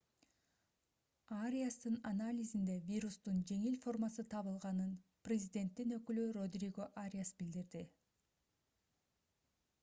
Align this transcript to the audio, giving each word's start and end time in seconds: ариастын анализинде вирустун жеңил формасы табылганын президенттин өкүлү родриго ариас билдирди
ариастын 1.39 1.99
анализинде 2.11 2.77
вирустун 2.87 3.37
жеңил 3.51 3.77
формасы 3.83 4.25
табылганын 4.31 4.97
президенттин 5.29 5.95
өкүлү 5.99 6.25
родриго 6.39 6.89
ариас 7.05 7.33
билдирди 7.43 7.85